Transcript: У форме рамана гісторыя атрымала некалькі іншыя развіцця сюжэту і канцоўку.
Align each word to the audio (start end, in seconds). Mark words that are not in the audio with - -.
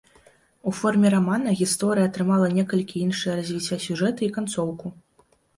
У 0.71 0.71
форме 0.77 1.11
рамана 1.15 1.53
гісторыя 1.59 2.09
атрымала 2.11 2.47
некалькі 2.57 3.05
іншыя 3.09 3.37
развіцця 3.41 3.81
сюжэту 3.87 4.21
і 4.31 4.35
канцоўку. 4.39 4.87